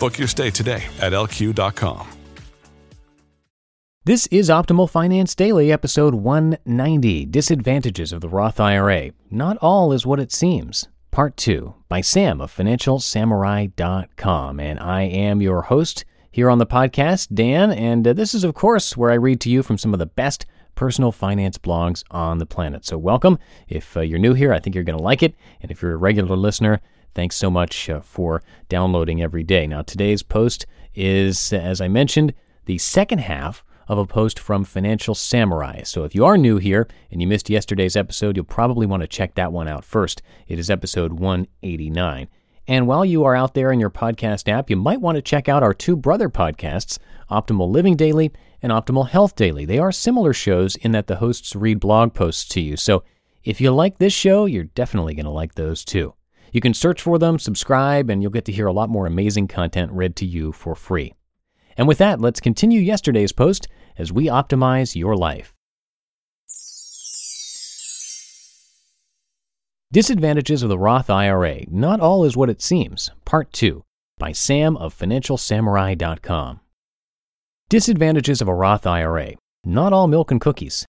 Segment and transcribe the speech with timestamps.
[0.00, 2.08] Book your stay today at lq.com.
[4.06, 9.10] This is Optimal Finance Daily, episode 190 Disadvantages of the Roth IRA.
[9.30, 10.88] Not all is what it seems.
[11.10, 14.58] Part 2 by Sam of FinancialSamurai.com.
[14.58, 17.70] And I am your host here on the podcast, Dan.
[17.70, 20.06] And uh, this is, of course, where I read to you from some of the
[20.06, 22.86] best personal finance blogs on the planet.
[22.86, 23.38] So, welcome.
[23.68, 25.34] If uh, you're new here, I think you're going to like it.
[25.60, 26.80] And if you're a regular listener,
[27.14, 29.66] Thanks so much uh, for downloading every day.
[29.66, 32.34] Now, today's post is, as I mentioned,
[32.66, 35.82] the second half of a post from Financial Samurai.
[35.82, 39.08] So if you are new here and you missed yesterday's episode, you'll probably want to
[39.08, 40.22] check that one out first.
[40.46, 42.28] It is episode 189.
[42.68, 45.48] And while you are out there in your podcast app, you might want to check
[45.48, 47.00] out our two brother podcasts,
[47.32, 48.30] Optimal Living Daily
[48.62, 49.64] and Optimal Health Daily.
[49.64, 52.76] They are similar shows in that the hosts read blog posts to you.
[52.76, 53.02] So
[53.42, 56.14] if you like this show, you're definitely going to like those too.
[56.52, 59.48] You can search for them, subscribe, and you'll get to hear a lot more amazing
[59.48, 61.14] content read to you for free.
[61.76, 65.54] And with that, let's continue yesterday's post as we optimize your life.
[69.92, 73.84] Disadvantages of the Roth IRA Not All is What It Seems, Part 2,
[74.18, 76.60] by Sam of FinancialSamurai.com.
[77.68, 79.34] Disadvantages of a Roth IRA
[79.64, 80.86] Not all milk and cookies.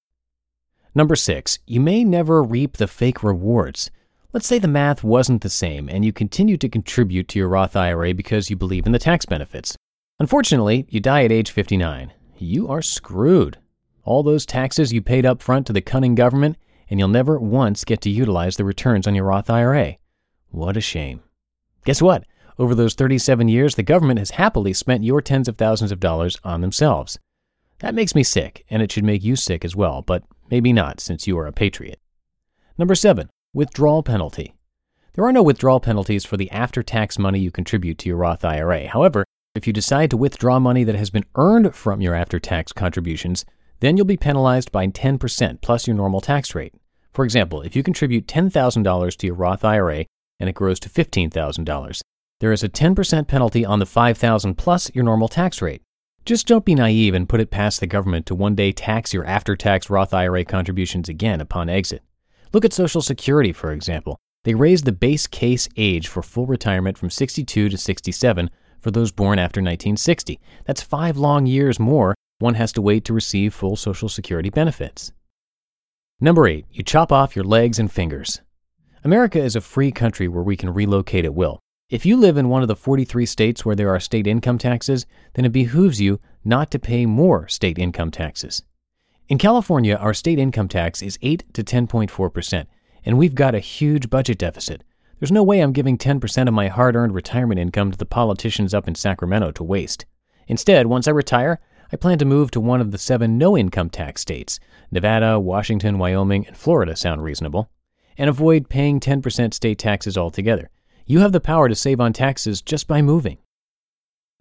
[0.94, 1.60] Number 6.
[1.66, 3.90] You may never reap the fake rewards.
[4.34, 7.76] Let's say the math wasn't the same and you continue to contribute to your Roth
[7.76, 9.76] IRA because you believe in the tax benefits.
[10.20, 12.14] Unfortunately, you die at age 59.
[12.38, 13.58] You are screwed.
[14.04, 16.56] All those taxes you paid up front to the cunning government,
[16.90, 19.98] and you'll never once get to utilize the returns on your Roth IRA.
[20.50, 21.22] What a shame.
[21.84, 22.24] Guess what?
[22.58, 26.38] Over those 37 years, the government has happily spent your tens of thousands of dollars
[26.46, 27.20] on themselves.
[27.80, 31.02] That makes me sick, and it should make you sick as well, but maybe not
[31.02, 32.00] since you are a patriot.
[32.78, 34.54] Number seven, Withdrawal penalty.
[35.12, 38.46] There are no withdrawal penalties for the after tax money you contribute to your Roth
[38.46, 38.88] IRA.
[38.88, 39.26] However,
[39.56, 43.44] if you decide to withdraw money that has been earned from your after tax contributions,
[43.82, 46.74] then you'll be penalized by 10% plus your normal tax rate.
[47.12, 50.06] For example, if you contribute $10,000 to your Roth IRA
[50.40, 52.02] and it grows to $15,000,
[52.40, 55.82] there is a 10% penalty on the 5000 plus your normal tax rate.
[56.24, 59.26] Just don't be naive and put it past the government to one day tax your
[59.26, 62.02] after tax Roth IRA contributions again upon exit.
[62.54, 64.18] Look at Social Security, for example.
[64.44, 68.50] They raised the base case age for full retirement from 62 to 67
[68.82, 70.40] for those born after 1960.
[70.66, 75.14] That's five long years more one has to wait to receive full Social Security benefits.
[76.20, 78.42] Number eight, you chop off your legs and fingers.
[79.04, 81.60] America is a free country where we can relocate at will.
[81.90, 85.06] If you live in one of the 43 states where there are state income taxes,
[85.36, 88.64] then it behooves you not to pay more state income taxes.
[89.32, 92.66] In California, our state income tax is 8 to 10.4%,
[93.06, 94.84] and we've got a huge budget deficit.
[95.18, 98.74] There's no way I'm giving 10% of my hard earned retirement income to the politicians
[98.74, 100.06] up in Sacramento to waste.
[100.50, 101.62] Instead, once I retire,
[101.94, 104.60] I plan to move to one of the seven no income tax states
[104.92, 107.70] Nevada, Washington, Wyoming, and Florida sound reasonable
[108.18, 110.70] and avoid paying 10% state taxes altogether.
[111.06, 113.38] You have the power to save on taxes just by moving.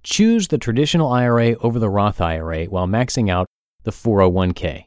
[0.02, 3.46] Choose the traditional IRA over the Roth IRA while maxing out
[3.82, 4.86] the 401k.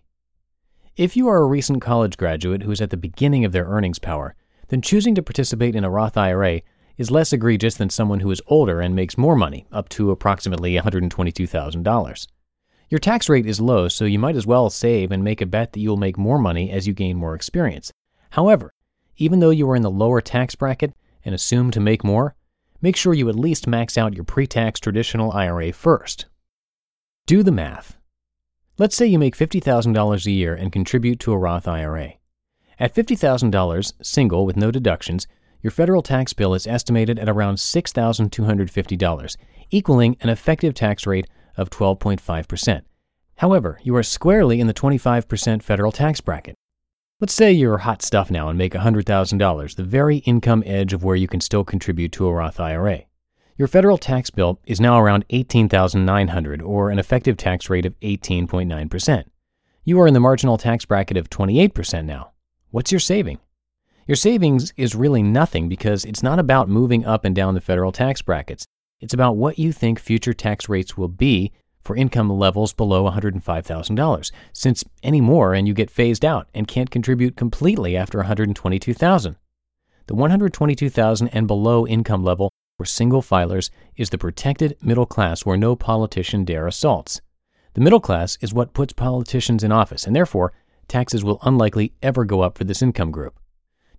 [0.95, 4.00] If you are a recent college graduate who is at the beginning of their earnings
[4.00, 4.36] power,
[4.68, 6.62] then choosing to participate in a Roth IRA
[6.98, 10.75] is less egregious than someone who is older and makes more money, up to approximately
[10.75, 12.28] $122,000.
[12.90, 15.74] Your tax rate is low, so you might as well save and make a bet
[15.74, 17.92] that you will make more money as you gain more experience.
[18.30, 18.72] However,
[19.18, 20.94] even though you are in the lower tax bracket
[21.25, 22.36] and assume to make more,
[22.81, 26.25] make sure you at least max out your pre tax traditional IRA first.
[27.25, 27.98] Do the math.
[28.80, 32.14] Let's say you make $50,000 a year and contribute to a Roth IRA.
[32.80, 35.28] At $50,000, single with no deductions,
[35.62, 39.38] your federal tax bill is estimated at around $6,250,
[39.70, 42.81] equaling an effective tax rate of 12.5%.
[43.36, 46.56] However, you are squarely in the 25% federal tax bracket.
[47.19, 51.16] Let's say you're hot stuff now and make $100,000, the very income edge of where
[51.16, 53.04] you can still contribute to a Roth IRA.
[53.56, 59.26] Your federal tax bill is now around 18,900 or an effective tax rate of 18.9%.
[59.84, 62.32] You are in the marginal tax bracket of 28% now.
[62.72, 63.38] What's your saving?
[64.08, 67.92] Your savings is really nothing because it's not about moving up and down the federal
[67.92, 68.66] tax brackets.
[69.00, 71.52] It's about what you think future tax rates will be
[71.84, 74.32] for income levels below $105,000.
[74.52, 79.36] Since any more and you get phased out and can't contribute completely after 122,000.
[80.08, 85.58] The 122,000 and below income level for single filers is the protected middle class where
[85.58, 87.22] no politician dare assaults.
[87.75, 90.54] The middle class is what puts politicians in office, and therefore,
[90.88, 93.40] taxes will unlikely ever go up for this income group.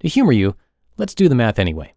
[0.01, 0.57] To humor you,
[0.97, 1.95] let's do the math anyway.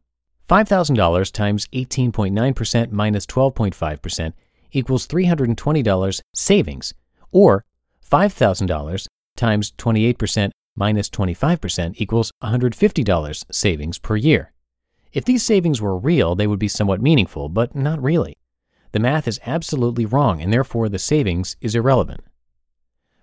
[0.49, 4.33] $5,000 times 18.9% minus 12.5%
[4.71, 6.93] equals $320 savings,
[7.31, 7.65] or
[8.09, 14.53] $5,000 times 28% minus 25% equals $150 savings per year.
[15.17, 18.37] If these savings were real, they would be somewhat meaningful, but not really.
[18.91, 22.23] The math is absolutely wrong, and therefore the savings is irrelevant.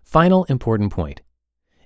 [0.02, 1.20] Final important point.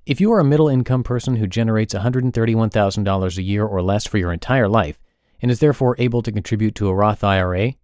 [0.06, 4.16] If you are a middle income person who generates $131,000 a year or less for
[4.16, 4.98] your entire life,
[5.42, 7.74] and is therefore able to contribute to a Roth IRA,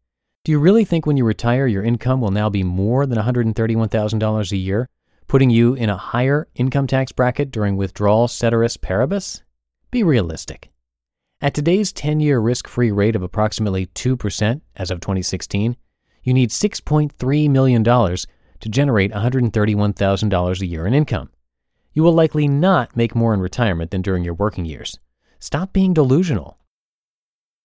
[0.45, 4.51] do you really think when you retire your income will now be more than $131,000
[4.51, 4.89] a year,
[5.29, 9.43] putting you in a higher income tax bracket during withdrawal ceteris paribus?
[9.91, 10.71] Be realistic.
[11.45, 15.77] At today's 10 year risk free rate of approximately 2% as of 2016,
[16.23, 21.29] you need $6.3 million to generate $131,000 a year in income.
[21.93, 24.99] You will likely not make more in retirement than during your working years.
[25.39, 26.57] Stop being delusional.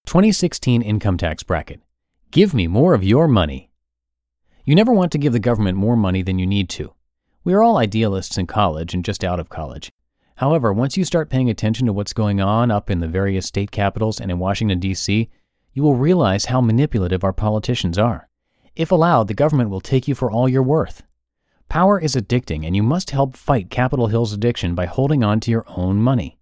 [0.08, 1.80] 2016 Income Tax Bracket
[2.32, 3.72] Give me more of your money.
[4.66, 6.94] You never want to give the government more money than you need to.
[7.46, 9.94] We are all idealists in college and just out of college.
[10.40, 13.72] However, once you start paying attention to what's going on up in the various state
[13.72, 15.30] capitals and in Washington, D.C.,
[15.74, 18.30] you will realize how manipulative our politicians are.
[18.74, 21.04] If allowed, the government will take you for all you're worth.
[21.68, 25.52] Power is addicting, and you must help fight Capitol Hill's addiction by holding on to
[25.52, 26.40] your own money.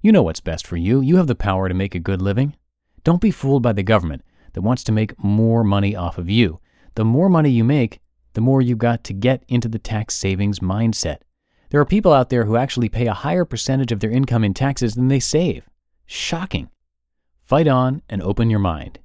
[0.00, 1.00] You know what's best for you.
[1.00, 2.54] You have the power to make a good living.
[3.02, 6.60] Don't be fooled by the government that wants to make more money off of you.
[6.94, 7.98] The more money you make,
[8.34, 11.22] the more you've got to get into the tax savings mindset.
[11.70, 14.54] There are people out there who actually pay a higher percentage of their income in
[14.54, 15.68] taxes than they save.
[16.04, 16.68] Shocking.
[17.44, 18.98] Fight on and open your mind.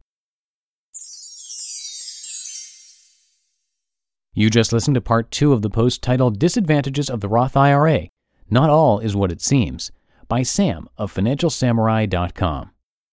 [4.33, 8.09] You just listened to part two of the post titled Disadvantages of the Roth IRA
[8.49, 9.91] Not All is What It Seems
[10.27, 12.71] by Sam of FinancialSamurai.com.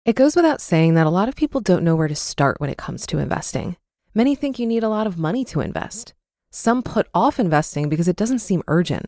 [0.04, 2.70] It goes without saying that a lot of people don't know where to start when
[2.70, 3.76] it comes to investing.
[4.14, 6.12] Many think you need a lot of money to invest.
[6.50, 9.06] Some put off investing because it doesn't seem urgent.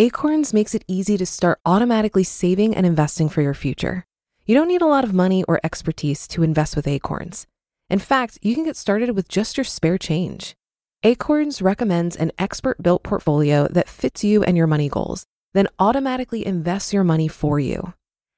[0.00, 4.06] Acorns makes it easy to start automatically saving and investing for your future.
[4.46, 7.46] You don't need a lot of money or expertise to invest with Acorns.
[7.90, 10.54] In fact, you can get started with just your spare change.
[11.02, 16.46] Acorns recommends an expert built portfolio that fits you and your money goals, then automatically
[16.46, 17.92] invests your money for you.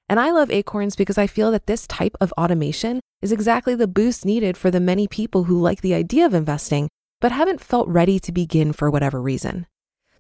[0.08, 3.86] And I love Acorns because I feel that this type of automation is exactly the
[3.86, 6.88] boost needed for the many people who like the idea of investing,
[7.20, 9.68] but haven't felt ready to begin for whatever reason.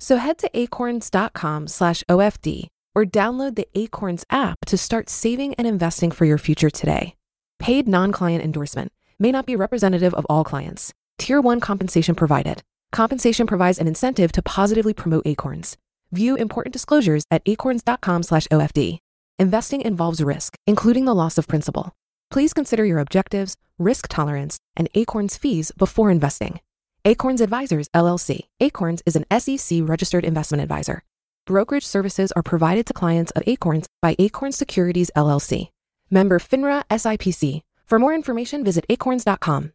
[0.02, 5.64] So head to acorns.com slash OFD or download the Acorns app to start saving and
[5.64, 7.14] investing for your future today.
[7.60, 10.92] Paid non-client endorsement may not be representative of all clients.
[11.18, 12.62] Tier 1 compensation provided.
[12.90, 15.76] Compensation provides an incentive to positively promote Acorns.
[16.10, 18.98] View important disclosures at acorns.com slash OFD.
[19.38, 21.92] Investing involves risk, including the loss of principal.
[22.28, 26.58] Please consider your objectives, risk tolerance, and Acorns fees before investing.
[27.04, 28.42] Acorns Advisors LLC.
[28.60, 31.02] Acorns is an SEC registered investment advisor.
[31.46, 35.70] Brokerage services are provided to clients of Acorns by Acorns Securities LLC.
[36.12, 37.62] Member FINRA SIPC.
[37.86, 39.72] For more information, visit acorns.com.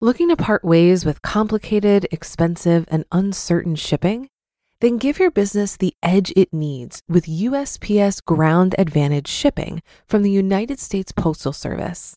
[0.00, 4.28] Looking to part ways with complicated, expensive, and uncertain shipping?
[4.80, 10.32] Then give your business the edge it needs with USPS Ground Advantage shipping from the
[10.32, 12.16] United States Postal Service.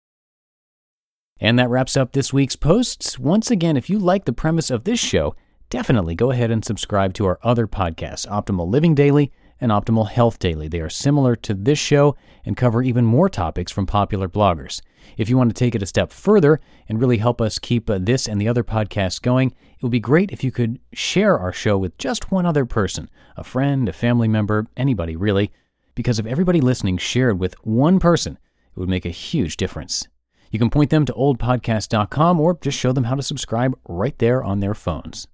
[1.41, 3.17] And that wraps up this week's posts.
[3.17, 5.35] Once again, if you like the premise of this show,
[5.71, 10.37] definitely go ahead and subscribe to our other podcasts, Optimal Living Daily and Optimal Health
[10.37, 10.67] Daily.
[10.67, 14.81] They are similar to this show and cover even more topics from popular bloggers.
[15.17, 17.97] If you want to take it a step further and really help us keep uh,
[17.99, 21.51] this and the other podcasts going, it would be great if you could share our
[21.51, 25.51] show with just one other person a friend, a family member, anybody really.
[25.95, 28.37] Because if everybody listening shared with one person,
[28.75, 30.07] it would make a huge difference.
[30.51, 34.43] You can point them to oldpodcast.com or just show them how to subscribe right there
[34.43, 35.27] on their phones.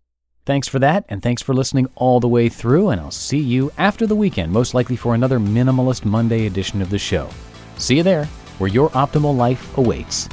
[0.46, 3.72] Thanks for that, and thanks for listening all the way through, and I'll see you
[3.78, 7.28] after the weekend, most likely for another Minimalist Monday edition of the show.
[7.78, 8.26] See you there,
[8.60, 10.30] where your optimal life awaits.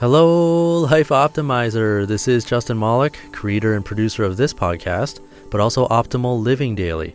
[0.00, 2.06] Hello, Life Optimizer.
[2.06, 7.14] This is Justin Malik, creator and producer of this podcast, but also Optimal Living Daily,